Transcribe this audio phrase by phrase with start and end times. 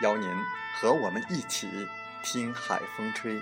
[0.00, 0.28] 邀您
[0.74, 1.68] 和我们一起
[2.22, 3.40] 听海风吹。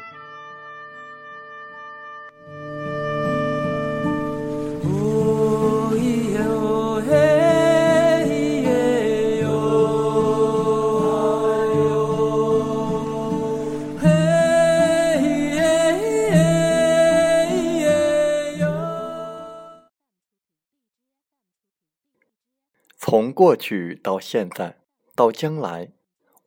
[22.97, 24.79] 从过去到现在
[25.15, 25.98] 到将来。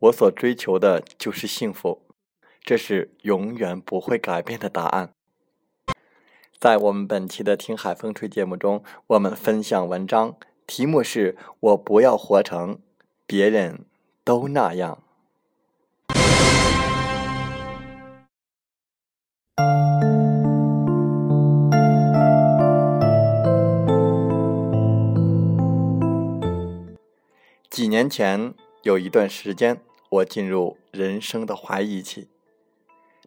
[0.01, 2.01] 我所追求的就是幸福，
[2.63, 5.13] 这是永远不会改变的答案。
[6.57, 12.79] 在我们本期的《听海风吹》节目中，我们分享文章，题目是我不要活成
[13.27, 13.85] 别人
[14.23, 15.03] 都那样。
[27.69, 29.79] 几年前有一段时间。
[30.11, 32.27] 我进入人生的怀疑期，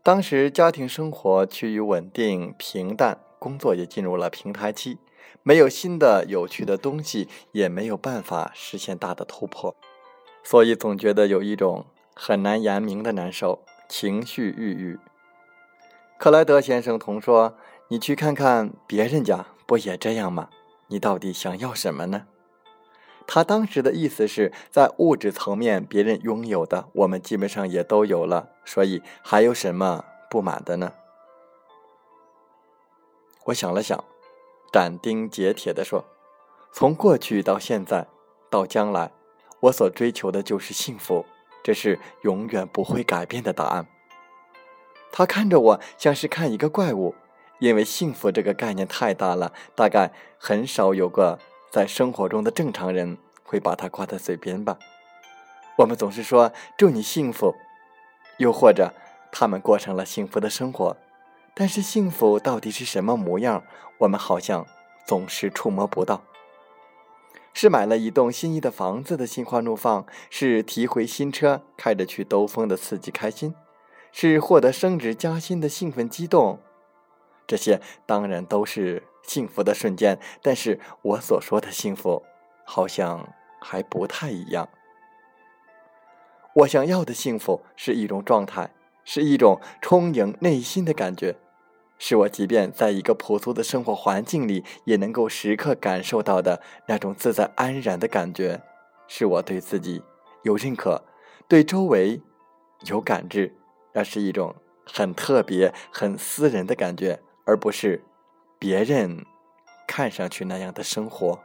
[0.03, 4.99] 当时家庭生活趋于稳定平淡，工作也进入了平台期，
[5.43, 9.75] 没有新的有趣的东西，也没有办法实现大的突破，
[10.43, 14.99] 所以总觉得有一种很难言明的难受，情绪郁郁。
[16.19, 17.57] 克莱德先生同说
[17.89, 20.51] ：“你去看看别人家，不也这样吗？
[20.89, 22.27] 你到底想要什么呢？”
[23.27, 30.93] 他当时的意思是在物质层面，别人拥有的，我们基本上也都有了，所以还有什么不满的呢？
[33.47, 34.05] 我想了想，
[34.71, 36.05] 斩钉截铁地说
[36.71, 38.07] ：“从过去到现在，
[38.51, 39.11] 到将来，
[39.61, 41.25] 我所追求的就是幸福，
[41.63, 43.87] 这是永远不会改变的答案。”
[45.11, 47.15] 他看着我，像是看一个怪物，
[47.59, 51.39] 因为幸福这个概念太大了，大概很少有个。
[51.75, 54.79] 在生活中的正常人会把它挂在嘴边吧？
[55.79, 57.57] 我们总是说祝你幸福，
[58.39, 58.95] 又或者
[59.33, 60.97] 他们过上了幸福的生活，
[61.53, 63.65] 但是幸福到底是什么模样？
[63.99, 64.65] 我们好像
[65.05, 66.23] 总是触摸不到。
[67.53, 73.53] 是买了一栋心仪的房子的心花怒放，是提回新车开着去兜风的刺激开心，
[74.13, 76.61] 是获得升职加薪的兴奋激动。
[77.49, 79.03] 这些当然都是。
[79.27, 82.23] 幸福的瞬间，但是我所说的幸福，
[82.65, 84.69] 好像还不太一样。
[86.57, 88.71] 我想要的幸福是一种状态，
[89.05, 91.37] 是一种充盈内心的感觉，
[91.99, 98.63] 是我即便在一个朴素的生活环境里，也能够时刻感受到的那种自在安然的感觉，
[99.09, 100.03] 是我对自己
[100.43, 101.03] 有认可，
[101.49, 102.21] 对周围
[102.87, 103.53] 有感知，
[103.93, 104.55] 那是一种
[104.87, 108.05] 很特别、很私人的感觉，而不是。
[108.59, 109.27] 别人
[109.87, 111.39] 看上去那样的生活，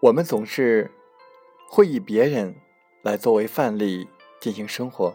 [0.00, 0.90] 我们总是
[1.68, 2.56] 会以别人
[3.02, 4.08] 来作为范例
[4.40, 5.14] 进行生活。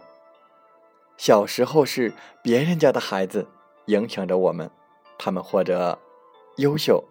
[1.18, 3.48] 小时候是别人家的孩子
[3.86, 4.70] 影响着我们，
[5.18, 5.98] 他们或者
[6.58, 7.04] 优秀，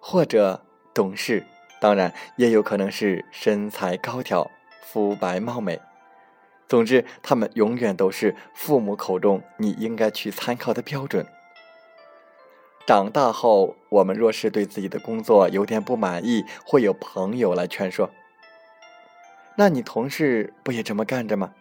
[0.00, 0.60] 或者
[0.92, 1.46] 懂事。
[1.82, 4.48] 当然，也有可能是身材高挑、
[4.82, 5.80] 肤白貌美。
[6.68, 11.26] 总之，他们永远都是父母口中你应该去参考的标准。
[12.86, 18.10] 长大后，我们若是对自己的工作有点不满意，会有朋友来劝说
[19.58, 21.52] ：“那你同事不也这么干着吗？”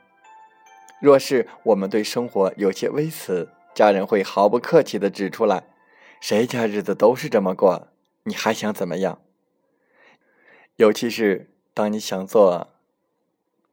[1.01, 5.63] 若是我们对生活有些微词，家人会毫不客气地指出来
[6.21, 7.87] ：“谁家日子都是这么过，
[8.25, 9.17] 你还想怎么样？”
[10.81, 12.69] 尤其是当你想做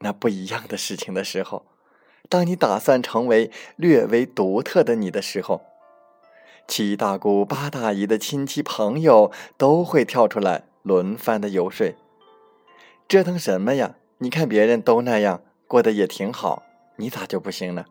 [0.00, 1.64] 那不一样的事情的时候，
[2.28, 5.62] 当你打算成为略微独特的你的时候，
[6.66, 11.94] 七大姑八大姨的亲戚朋友都会跳出来轮番的游说，
[13.08, 13.94] 折腾什么呀？
[14.18, 16.64] 你看别人都那样过得也挺好，
[16.96, 17.86] 你咋就不行呢？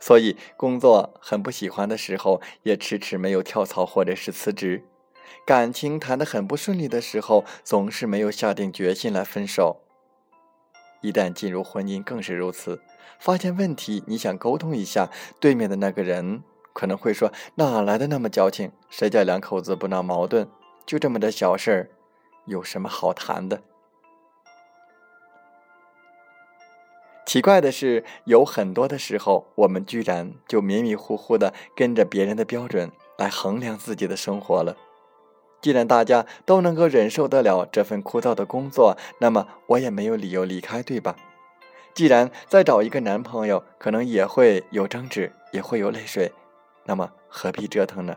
[0.00, 4.80] 所以工作很不喜欢的时候，也迟迟没有跳槽或者是辞职；
[5.46, 9.78] 感情谈得很不顺利的时候，总是没有下定决心来分手。
[11.00, 12.82] 一旦进入婚姻，更是如此。
[13.18, 16.42] 发现问题，你想沟通一下，对面的那个人
[16.72, 18.72] 可能会说：“哪来的那么矫情？
[18.88, 20.48] 谁家两口子不闹矛盾？
[20.86, 21.90] 就这么点小事儿，
[22.46, 23.62] 有什么好谈的？”
[27.26, 34.76] 奇怪的是，有很多的时候，我们居然就迷迷糊糊的跟着别人的标准来衡量自己的生活了。
[35.60, 41.16] 既然大家都能够忍受得了这份枯燥的工作，那么我也没有理由离开，对吧？
[41.92, 46.32] 既然再找一个男朋友，可能也会有争执，也会有泪水，
[46.84, 48.16] 那么何必折腾呢？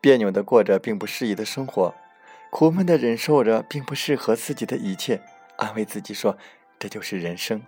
[0.00, 1.94] 别扭的过着并不适宜的生活，
[2.50, 5.22] 苦闷的忍受着并不适合自己的一切。
[5.58, 6.36] 安慰自己说
[6.80, 7.62] ：“这就是人生。”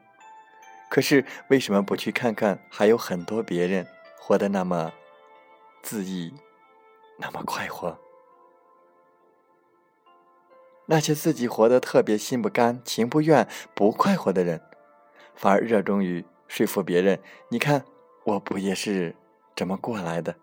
[0.90, 3.86] 可是为什么不去看看，还有很多别人
[4.18, 4.92] 活得那么
[5.84, 6.34] 恣意，
[7.16, 7.98] 那么快活？
[10.86, 14.60] 那些自己活得特别心不甘情不愿、不快活的人，
[15.34, 17.18] 反而热衷于说服别人
[17.48, 17.84] ：“你看，
[18.24, 19.14] 我不也是
[19.54, 20.36] 这么过来的？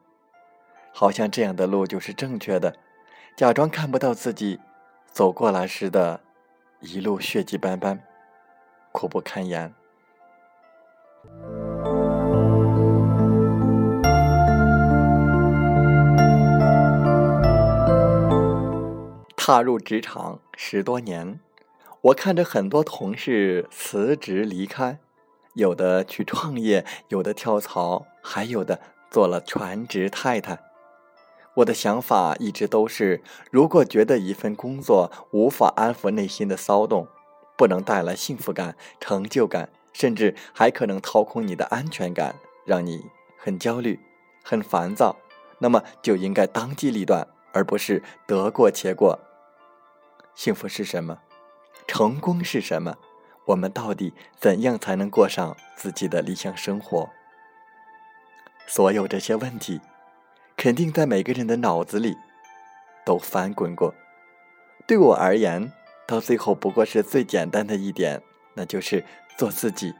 [0.94, 2.76] 好像这样的路就是正确的。”
[3.38, 4.60] 假装看不到自己
[5.06, 6.22] 走过来时的。
[6.82, 8.02] 一路血迹斑斑，
[8.92, 9.72] 苦不堪言。
[19.52, 21.38] 踏入职场十多年，
[22.00, 24.98] 我看着很多同事辞职离开，
[25.56, 30.58] 有的去创业，有的跳槽，还有的做了全职太太。
[31.56, 33.22] 我的想法一直都是：
[33.52, 37.10] 如果觉得一份工作无法安抚内心的骚动，
[37.58, 43.08] 不能带来幸福感、成就感，甚至还可能掏空你的安全感，让你
[43.38, 44.00] 很焦虑、
[44.46, 45.18] 很烦躁，
[45.60, 49.20] 那么就应该当机立断，而不是得过且过。
[50.36, 51.20] 幸福是什么？
[51.88, 52.98] 成功是什么？
[53.46, 57.10] 我们到底怎样才能过上自己的理想生活？
[58.68, 59.82] 所有这些问题。
[60.58, 62.16] 肯定在每个人的脑子里
[63.04, 63.96] 都翻滚过。
[64.86, 65.72] 对我而言，
[66.06, 68.22] 到最后不过是最简单的一点，
[68.54, 69.04] 那就是
[69.36, 69.96] 做自己。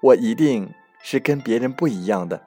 [0.00, 2.44] 我一定是跟别人不一样的，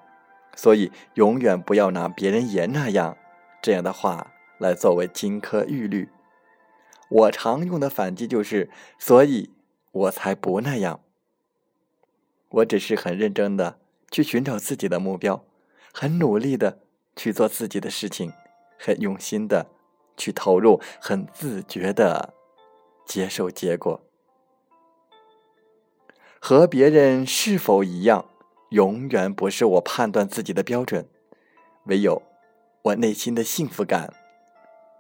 [0.55, 3.15] 所以永远不要拿“别人也那样”
[3.63, 6.09] 这样的话来作为金科玉律。
[7.13, 9.51] 我常用的反击就是：“所以
[9.91, 11.01] 我才不那样。”
[12.49, 15.45] 我只是很认真的去寻找自己的目标。
[15.93, 16.79] 很努力的
[17.15, 18.33] 去做自己的事情，
[18.79, 19.67] 很用心的
[20.17, 22.33] 去投入，很自觉的
[23.05, 24.01] 接受结果。
[26.39, 28.25] 和别人是否一样，
[28.69, 31.07] 永远不是我判断自己的标准，
[31.85, 32.23] 唯有
[32.81, 34.11] 我内心的幸福感，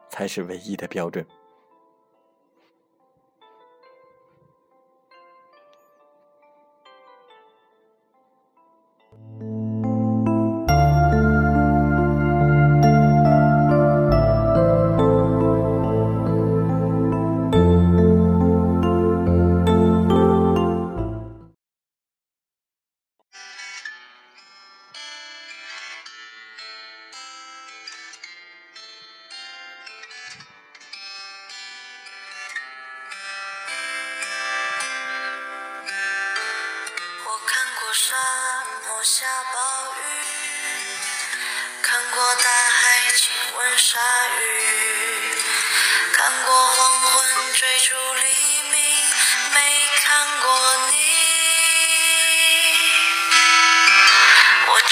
[0.09, 1.25] 才是唯一的标准。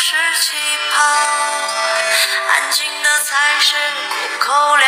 [0.00, 0.56] 是气
[0.92, 1.02] 泡
[2.52, 3.74] 安静的才是
[4.38, 4.87] 苦口良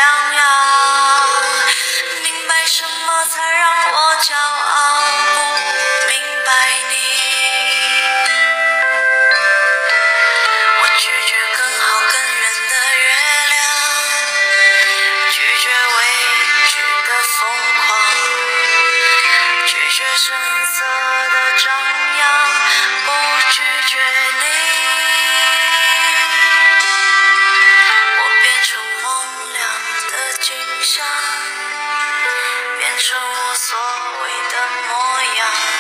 [32.91, 34.57] 变成我所谓的
[34.89, 35.80] 模样，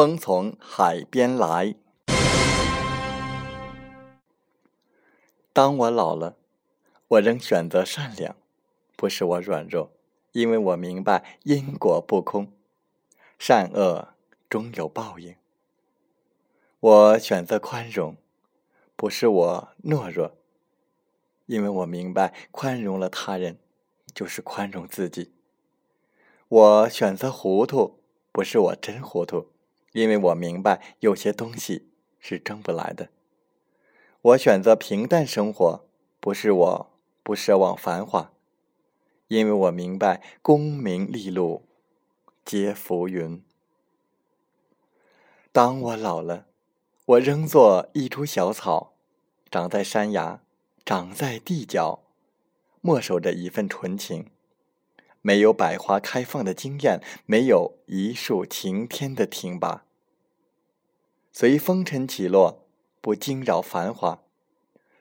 [0.00, 1.74] 风从海边来。
[5.52, 6.38] 当我老了，
[7.06, 8.34] 我仍选择善良，
[8.96, 9.92] 不是我软弱，
[10.32, 12.50] 因为我明白因果不空，
[13.38, 14.14] 善恶
[14.48, 15.36] 终有报应。
[16.80, 18.16] 我选择宽容，
[18.96, 20.34] 不是我懦弱，
[21.44, 23.58] 因为我明白宽容了他人，
[24.14, 25.34] 就是宽容自己。
[26.48, 28.00] 我选择糊涂，
[28.32, 29.48] 不是我真糊涂。
[29.92, 33.08] 因为我明白有些东西是争不来的。
[34.22, 35.84] 我选择平淡生活，
[36.20, 36.90] 不是我
[37.22, 38.32] 不奢望繁华，
[39.28, 41.64] 因为我明白功名利禄
[42.44, 43.42] 皆浮云。
[45.52, 46.46] 当我老了，
[47.06, 48.92] 我仍做一株小草，
[49.50, 50.40] 长在山崖，
[50.84, 52.02] 长在地角，
[52.80, 54.26] 默守着一份纯情。
[55.22, 59.84] 没有百花开放的惊艳，没有一树擎天的挺拔。
[61.32, 62.66] 随风尘起落，
[63.00, 64.24] 不惊扰繁华；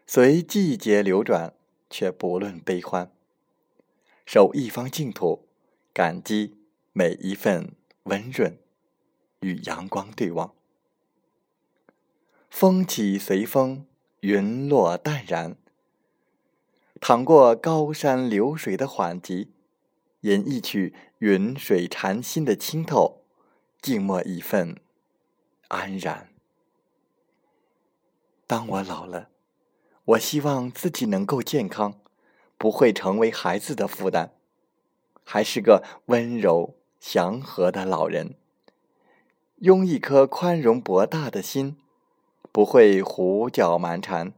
[0.06, 1.54] 随季节流转，
[1.90, 3.12] 却不论悲欢。
[4.26, 5.48] 守一方净土，
[5.94, 6.58] 感激
[6.94, 7.72] 每一份
[8.04, 8.58] 温润，
[9.40, 10.54] 与阳光对望。
[12.50, 13.86] 风起随风，
[14.20, 15.56] 云落淡然。
[17.00, 19.52] 淌过高山流水的缓急。
[20.22, 23.22] 饮一曲云水禅心的清透，
[23.82, 24.76] 静默一份
[25.70, 26.30] 安然。
[28.46, 29.30] 当我老了，
[30.04, 32.02] 我希望自己能够健康，
[32.58, 34.32] 不会成为孩子的负担，
[35.24, 38.36] 还是个温柔祥和的老人，
[39.60, 41.78] 拥一颗宽容博大的心，
[42.52, 44.34] 不会胡搅蛮缠，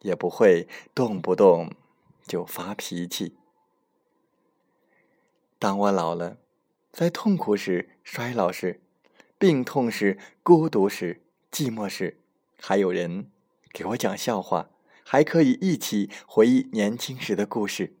[0.00, 1.70] 也不会动不动
[2.26, 3.36] 就发脾气。
[5.58, 6.38] 当我老了，
[6.92, 8.80] 在痛苦时、衰老时、
[9.38, 12.20] 病痛时、孤独时、寂寞时，
[12.60, 13.30] 还有人
[13.72, 14.70] 给我讲笑话，
[15.02, 17.96] 还可以一起回忆年轻时的故事。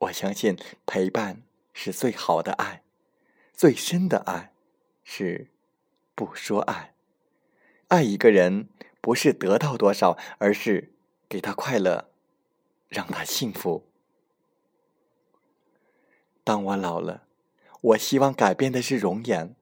[0.00, 1.42] 我相信陪伴
[1.72, 2.82] 是最好的爱，
[3.54, 4.52] 最深的爱
[5.02, 5.48] 是
[6.14, 6.94] 不说爱。
[7.88, 8.68] 爱一个人
[9.00, 10.92] 不是得到多少，而是
[11.28, 12.10] 给他快乐，
[12.88, 13.86] 让他幸福。
[16.46, 17.24] 当我老了，
[17.80, 19.56] 我希望改变的是容颜，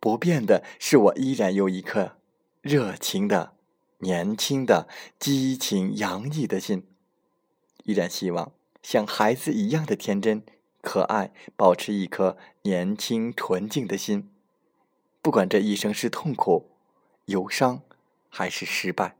[0.00, 2.16] 不变的是我依然有一颗
[2.60, 3.52] 热情的、
[3.98, 4.88] 年轻的、
[5.20, 6.88] 激情洋溢的心。
[7.84, 8.50] 依然希望
[8.82, 10.42] 像孩子一样的天真
[10.82, 14.28] 可爱，保持一颗年轻纯净的心。
[15.22, 16.68] 不管这一生是痛苦、
[17.26, 17.82] 忧伤，
[18.28, 19.14] 还是失败，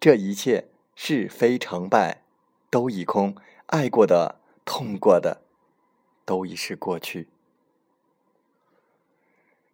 [0.00, 2.22] 这一切是非成败
[2.70, 3.36] 都已空，
[3.66, 5.42] 爱过的、痛过的。
[6.24, 7.28] 都已是过去。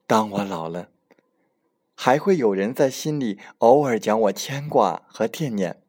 [0.07, 0.88] 当我老了，
[1.95, 5.80] 还会有人在心里偶尔讲我牵挂和惦念。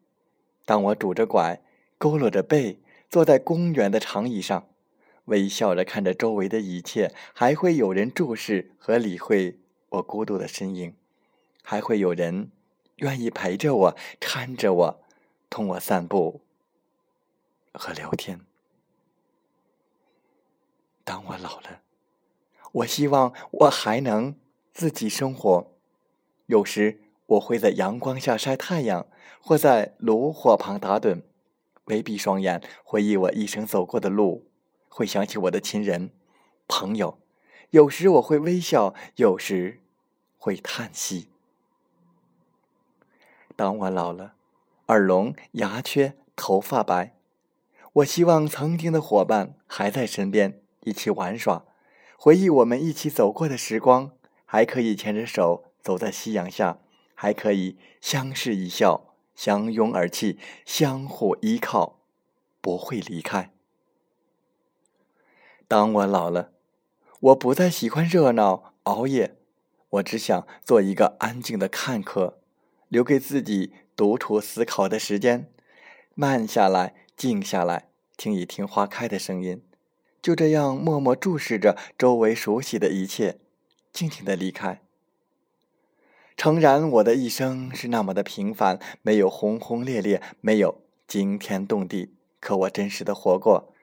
[0.64, 1.60] 当我拄着拐，
[1.98, 2.78] 佝偻着背，
[3.08, 4.68] 坐在公园的长椅上，
[5.24, 10.94] 微笑着看着周围的一切，还会有人注视和理会我孤独的身影，
[11.62, 12.52] 还会有人
[12.96, 15.00] 愿意陪着我，搀着我，
[15.50, 16.40] 同我散步
[17.72, 18.40] 和聊天。
[21.04, 21.80] 当我老了，
[22.72, 24.36] 我希望我还能
[24.72, 25.72] 自己生活。
[26.46, 29.06] 有时我会在阳光下晒太阳，
[29.40, 31.22] 或在炉火旁打盹，
[31.86, 34.46] 微闭双眼，回忆我一生走过的路，
[34.88, 36.10] 会想起我的亲人、
[36.68, 37.18] 朋友。
[37.70, 39.80] 有时我会微笑，有时
[40.36, 41.28] 会叹息。
[43.56, 44.34] 当我老了，
[44.86, 47.14] 耳聋、牙缺、头发白，
[47.94, 51.64] 我希望曾经的伙伴还在身边，一起玩耍，
[52.16, 54.12] 回忆我们一起走过的时光，
[54.44, 56.78] 还可以牵着手走在夕阳下，
[57.14, 62.00] 还可以相视一笑，相拥而泣，相互依靠，
[62.60, 63.52] 不会离开。
[65.68, 66.52] 当我老了，
[67.20, 69.36] 我不再喜欢热闹熬夜，
[69.90, 72.40] 我只想做一个安静的看客，
[72.88, 75.50] 留给自己独处思考的时间，
[76.14, 76.94] 慢下来。
[77.14, 79.62] 静下来，听一听花开的声音，
[80.22, 83.40] 就这样默默注视着周围熟悉的一切，
[83.92, 84.80] 静静的离开。
[86.36, 93.74] 诚然，我的一生是那么的平凡，没有轰轰烈烈，没有惊天动地，可我真实的活过。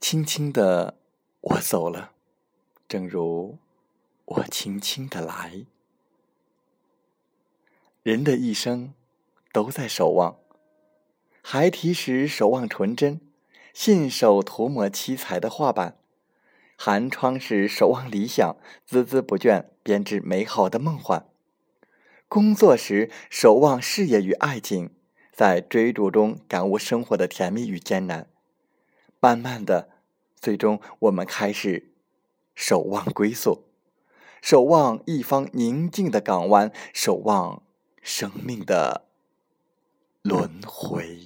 [0.00, 0.96] 轻轻的，
[1.40, 2.12] 我走了，
[2.88, 3.58] 正如
[4.24, 5.66] 我轻轻的来。
[8.02, 8.94] 人的一生，
[9.52, 10.38] 都在守望。
[11.42, 13.20] 孩提时守望纯真，
[13.78, 15.98] 信手涂抹七彩的画板；
[16.78, 18.56] 寒窗时守望理想，
[18.88, 21.26] 孜孜不倦编织美好的梦幻；
[22.26, 24.94] 工作时守望事业与爱情，
[25.30, 28.30] 在追逐中感悟生活的甜蜜与艰难。
[29.20, 29.90] 慢慢的，
[30.40, 31.92] 最终我们开始
[32.54, 33.66] 守望归宿，
[34.40, 37.62] 守望一方宁静的港湾，守望
[38.00, 39.04] 生命的
[40.22, 41.25] 轮回。